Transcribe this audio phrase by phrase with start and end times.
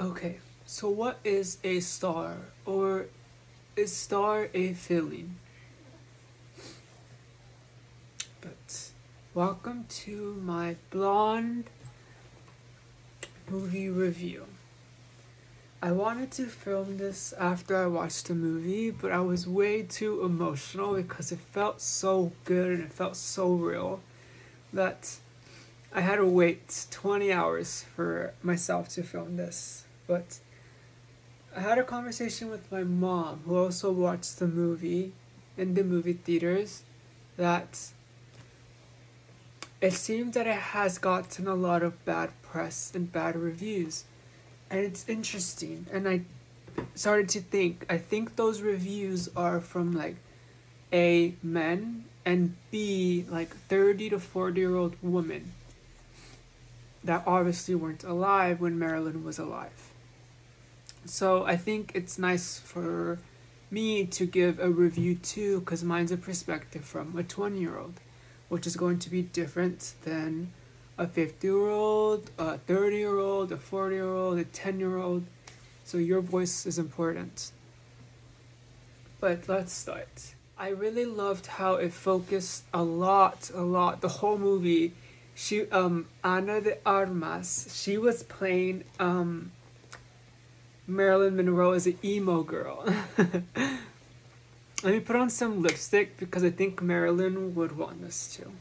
[0.00, 2.36] Okay, so what is a star?
[2.64, 3.06] Or
[3.74, 5.34] is star a feeling?
[8.40, 8.90] But
[9.34, 11.64] welcome to my blonde
[13.50, 14.44] movie review.
[15.82, 20.22] I wanted to film this after I watched the movie, but I was way too
[20.22, 23.98] emotional because it felt so good and it felt so real
[24.72, 25.16] that
[25.92, 29.86] I had to wait 20 hours for myself to film this.
[30.08, 30.40] But
[31.54, 35.12] I had a conversation with my mom, who also watched the movie
[35.56, 36.82] in the movie theaters,
[37.36, 37.90] that
[39.80, 44.04] it seems that it has gotten a lot of bad press and bad reviews.
[44.70, 45.86] And it's interesting.
[45.92, 46.22] And I
[46.94, 50.16] started to think, I think those reviews are from like
[50.92, 55.52] A, men, and B, like 30 to 40 year old women
[57.04, 59.92] that obviously weren't alive when Marilyn was alive.
[61.08, 63.18] So I think it's nice for
[63.70, 67.94] me to give a review too, because mine's a perspective from a 20 year old,
[68.50, 70.52] which is going to be different than
[70.98, 74.98] a 50 year old, a 30 year old, a 40 year old, a 10 year
[74.98, 75.24] old.
[75.84, 77.52] So your voice is important.
[79.18, 80.34] But let's start.
[80.58, 84.92] I really loved how it focused a lot, a lot, the whole movie.
[85.34, 89.52] She, um, Ana de Armas, she was playing, um,
[90.90, 92.82] Marilyn Monroe is an emo girl.
[94.82, 98.52] Let me put on some lipstick because I think Marilyn would want this too.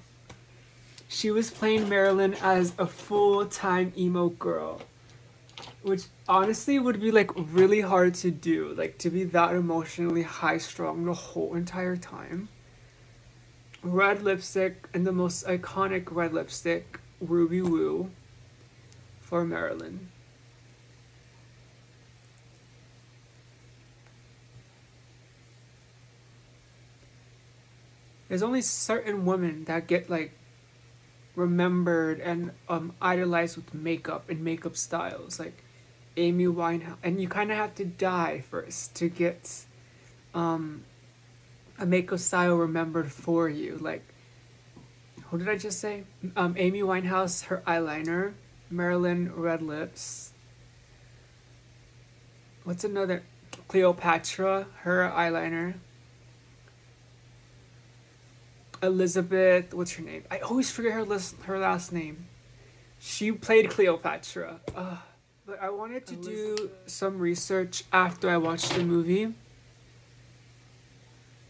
[1.08, 4.82] She was playing Marilyn as a full time emo girl,
[5.84, 10.58] which honestly would be like really hard to do, like to be that emotionally high
[10.58, 12.50] strung the whole entire time.
[13.82, 18.12] Red lipstick and the most iconic red lipstick, Ruby Woo,
[19.22, 20.10] for Marilyn.
[28.28, 30.32] There's only certain women that get like
[31.36, 35.64] remembered and um idolized with makeup and makeup styles like
[36.18, 36.98] Amy Winehouse.
[37.04, 39.66] And you kind of have to die first to get
[40.34, 40.84] um
[41.80, 43.78] a makeup style remembered for you.
[43.78, 44.04] Like
[45.30, 46.04] who did I just say?
[46.36, 48.34] Um Amy Winehouse her eyeliner
[48.70, 50.34] Marilyn red lips.
[52.64, 53.24] What's another?
[53.68, 55.76] Cleopatra her eyeliner
[58.84, 60.24] Elizabeth, what's her name?
[60.30, 62.28] I always forget her list, her last name.
[63.00, 64.60] She played Cleopatra.
[64.76, 64.98] Uh,
[65.46, 66.58] but I wanted to Elizabeth.
[66.58, 69.34] do some research after I watched the movie.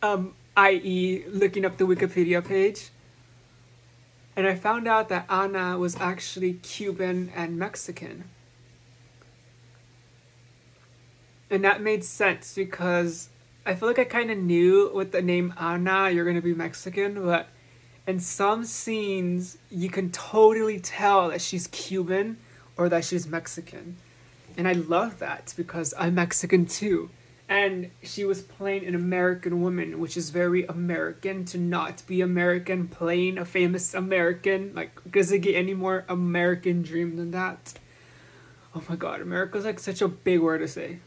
[0.02, 2.90] Um, i.e., looking up the Wikipedia page.
[4.36, 8.26] And I found out that Ana was actually Cuban and Mexican.
[11.50, 13.30] And that made sense because
[13.67, 17.22] I feel like I kind of knew with the name Ana, you're gonna be Mexican,
[17.25, 17.50] but
[18.07, 22.38] in some scenes, you can totally tell that she's Cuban
[22.78, 23.97] or that she's Mexican.
[24.55, 27.09] And I love that because I'm Mexican too.
[27.50, 32.88] And she was playing an American woman, which is very American to not be American,
[32.88, 34.72] playing a famous American.
[34.75, 37.73] Like, does it get any more American dream than that?
[38.73, 40.99] Oh my god, America's like such a big word to say,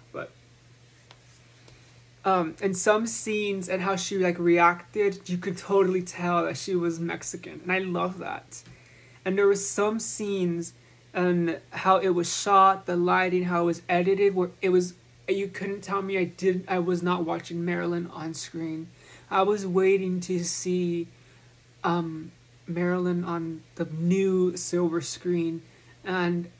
[2.25, 6.75] um, and some scenes and how she like reacted, you could totally tell that she
[6.75, 8.63] was Mexican, and I love that.
[9.25, 10.75] And there was some scenes
[11.13, 14.95] and how it was shot, the lighting, how it was edited, where it was
[15.29, 18.89] you couldn't tell me I didn't, I was not watching Marilyn on screen.
[19.31, 21.07] I was waiting to see
[21.85, 22.33] um,
[22.67, 25.63] Marilyn on the new silver screen,
[26.05, 26.51] and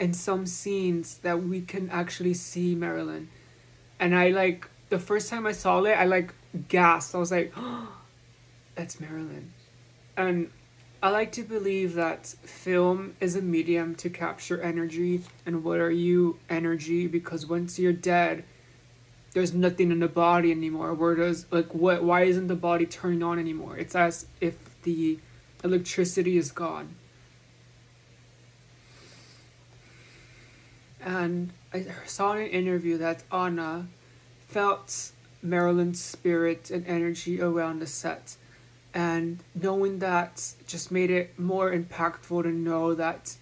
[0.00, 3.28] in some scenes that we can actually see Marilyn,
[4.00, 6.32] and I like the first time I saw it, I like
[6.68, 7.16] gasped.
[7.16, 7.92] I was like, oh,
[8.76, 9.52] that's Marilyn.
[10.16, 10.50] And
[11.02, 15.22] I like to believe that film is a medium to capture energy.
[15.44, 17.08] And what are you, energy?
[17.08, 18.44] Because once you're dead,
[19.32, 20.94] there's nothing in the body anymore.
[20.94, 23.76] Where does, like, what, why isn't the body turning on anymore?
[23.76, 25.18] It's as if the
[25.64, 26.94] electricity is gone.
[31.00, 33.88] And I saw in an interview that Ana
[34.54, 35.10] felt
[35.42, 38.36] Marilyn's spirit and energy around the set.
[38.94, 43.34] And knowing that just made it more impactful to know that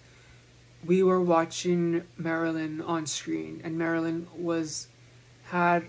[0.83, 4.87] we were watching Marilyn on screen and Marilyn was
[5.51, 5.83] had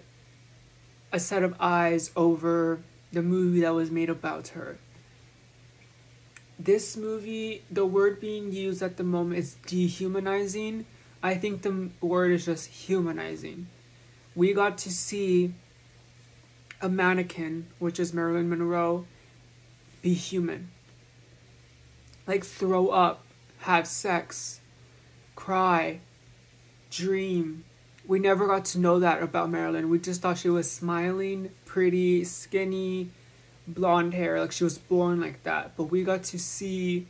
[1.10, 2.80] a set of eyes over
[3.10, 4.76] the movie that was made about her.
[6.58, 10.84] This movie, the word being used at the moment is dehumanizing.
[11.22, 13.68] I think the word is just humanizing.
[14.36, 15.54] We got to see
[16.80, 19.06] a mannequin, which is Marilyn Monroe,
[20.02, 20.70] be human.
[22.26, 23.24] Like throw up,
[23.60, 24.60] have sex,
[25.36, 26.00] cry,
[26.90, 27.64] dream.
[28.06, 29.88] We never got to know that about Marilyn.
[29.88, 33.10] We just thought she was smiling, pretty, skinny,
[33.66, 35.76] blonde hair, like she was born like that.
[35.76, 37.06] But we got to see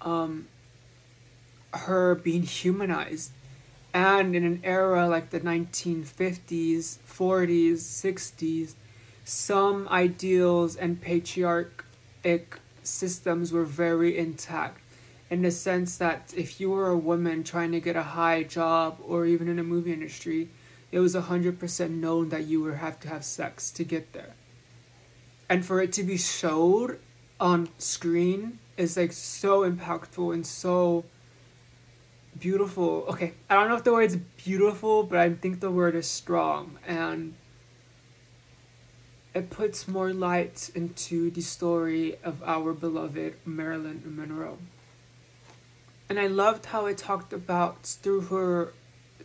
[0.00, 0.48] um,
[1.72, 3.32] her being humanized.
[3.94, 8.74] And in an era like the 1950s, 40s, 60s,
[9.24, 14.80] some ideals and patriarchic systems were very intact
[15.30, 18.98] in the sense that if you were a woman trying to get a high job
[19.06, 20.48] or even in the movie industry,
[20.92, 24.34] it was 100% known that you would have to have sex to get there.
[25.48, 26.98] And for it to be showed
[27.40, 31.04] on screen is like so impactful and so
[32.38, 33.04] beautiful.
[33.08, 36.06] Okay, I don't know if the word is beautiful, but I think the word is
[36.06, 37.34] strong and
[39.34, 44.58] it puts more light into the story of our beloved Marilyn Monroe.
[46.08, 48.72] And I loved how it talked about through her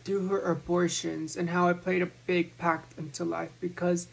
[0.02, 4.08] through her abortions and how it played a big pact into life because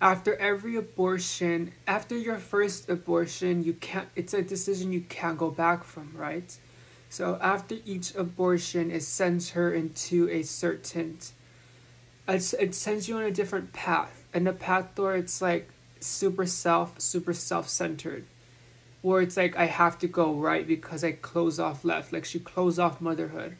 [0.00, 5.50] after every abortion, after your first abortion, you can't it's a decision you can't go
[5.50, 6.58] back from, right?
[7.10, 11.18] So after each abortion, it sends her into a certain
[12.28, 14.24] it sends you on a different path.
[14.32, 15.68] And the path where it's like
[15.98, 18.24] super self, super self centered.
[19.02, 22.12] Where it's like I have to go right because I close off left.
[22.12, 23.56] Like she closed off motherhood.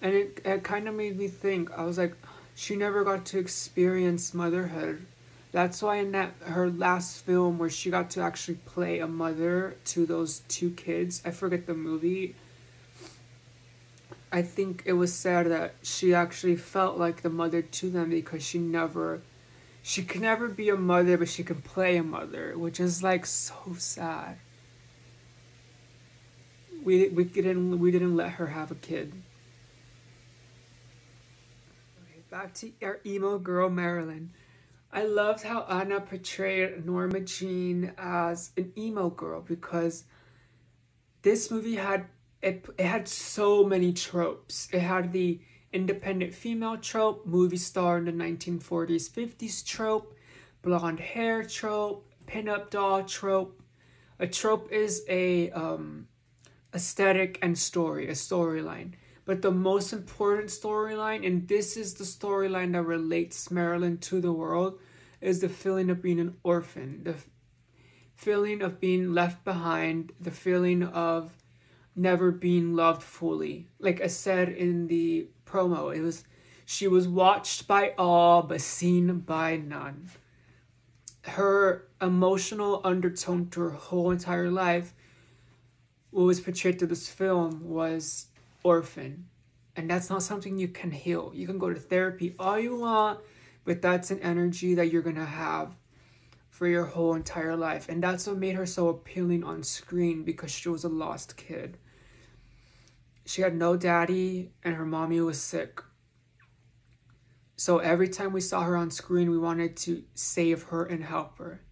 [0.00, 2.14] And it, it kind of made me think, I was like,
[2.54, 5.04] she never got to experience motherhood.
[5.50, 9.74] That's why in that her last film where she got to actually play a mother
[9.86, 12.36] to those two kids, I forget the movie
[14.36, 18.42] I think it was sad that she actually felt like the mother to them because
[18.44, 19.22] she never
[19.82, 23.24] she could never be a mother but she could play a mother, which is like
[23.24, 24.36] so sad.
[26.84, 29.14] We we didn't we didn't let her have a kid.
[32.02, 34.32] Okay, back to our emo girl Marilyn.
[34.92, 40.04] I loved how Ana portrayed Norma Jean as an emo girl because
[41.22, 42.04] this movie had
[42.42, 44.68] it, it had so many tropes.
[44.72, 45.40] It had the
[45.72, 50.16] independent female trope, movie star in the 1940s, 50s trope,
[50.62, 53.62] blonde hair trope, pinup doll trope.
[54.18, 56.08] A trope is a um,
[56.74, 58.92] aesthetic and story, a storyline.
[59.24, 64.32] But the most important storyline, and this is the storyline that relates Marilyn to the
[64.32, 64.78] world,
[65.20, 67.16] is the feeling of being an orphan, the
[68.14, 71.32] feeling of being left behind, the feeling of
[71.96, 73.66] never being loved fully.
[73.80, 76.24] Like I said in the promo, it was
[76.66, 80.10] she was watched by all but seen by none.
[81.22, 84.94] Her emotional undertone to her whole entire life,
[86.10, 88.26] what was portrayed through this film was
[88.62, 89.26] orphan.
[89.74, 91.32] And that's not something you can heal.
[91.34, 93.20] You can go to therapy all you want,
[93.64, 95.76] but that's an energy that you're gonna have
[96.50, 97.88] for your whole entire life.
[97.88, 101.76] And that's what made her so appealing on screen because she was a lost kid
[103.26, 105.82] she had no daddy and her mommy was sick.
[107.56, 111.38] So every time we saw her on screen, we wanted to save her and help
[111.38, 111.62] her.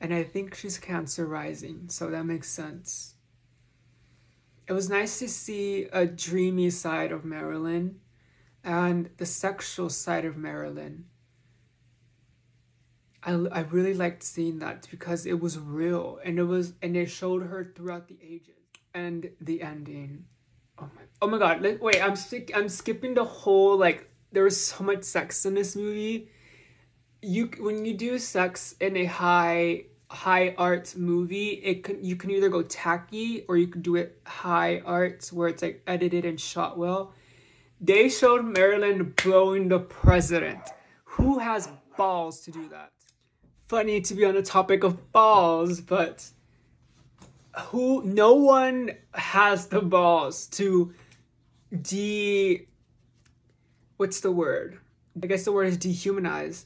[0.00, 3.16] And I think she's cancer rising, so that makes sense.
[4.66, 8.00] It was nice to see a dreamy side of Marilyn
[8.62, 11.06] and the sexual side of Marilyn.
[13.22, 17.10] I, I really liked seeing that because it was real and it was and it
[17.10, 18.54] showed her throughout the ages
[18.94, 20.26] and the ending
[20.80, 21.62] Oh my, oh my god!
[21.62, 22.52] Like, wait, I'm stick.
[22.54, 24.10] I'm skipping the whole like.
[24.30, 26.30] There was so much sex in this movie.
[27.22, 32.30] You when you do sex in a high high art movie, it can you can
[32.30, 36.40] either go tacky or you can do it high arts where it's like edited and
[36.40, 37.12] shot well.
[37.80, 40.60] They showed Marilyn blowing the president.
[41.04, 42.90] Who has balls to do that?
[43.68, 46.28] Funny to be on the topic of balls, but
[47.58, 50.92] who no one has the balls to
[51.82, 52.66] de
[53.96, 54.78] what's the word?
[55.22, 56.64] I guess the word is dehumanize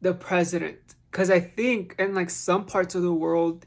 [0.00, 0.78] the president.
[1.12, 3.66] Cause I think in like some parts of the world,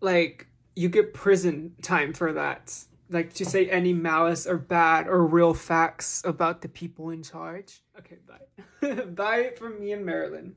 [0.00, 2.76] like you get prison time for that.
[3.08, 7.82] Like to say any malice or bad or real facts about the people in charge.
[7.98, 8.94] Okay, bye.
[9.04, 10.56] bye from me and Marilyn.